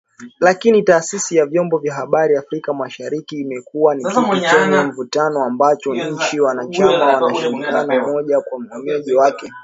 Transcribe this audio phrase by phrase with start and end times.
[0.39, 6.39] Lakini Taasisi ya Vyombo vya Habari Afrika Mashariki imekuwa ni kitu chenye mvutano, ambapo nchi
[6.39, 9.51] wanachama wanashindana kila mmoja kuwa mwenyeji wake.